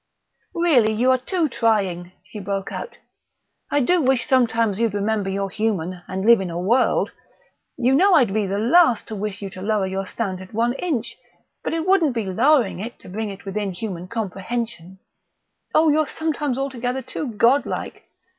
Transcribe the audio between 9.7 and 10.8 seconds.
your standard one